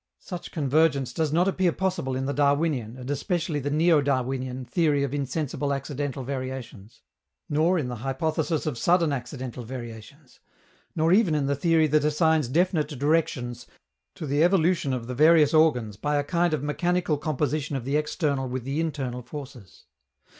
[0.17, 5.03] Such convergence does not appear possible in the Darwinian, and especially the neo Darwinian, theory
[5.03, 7.03] of insensible accidental variations,
[7.47, 10.39] nor in the hypothesis of sudden accidental variations,
[10.95, 13.67] nor even in the theory that assigns definite directions
[14.15, 17.95] to the evolution of the various organs by a kind of mechanical composition of the
[17.95, 19.85] external with the internal forces.